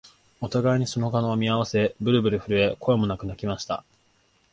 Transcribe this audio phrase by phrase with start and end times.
[0.41, 3.83] お互いにその顔を見合わせ、ぶるぶる震え、声もなく泣きました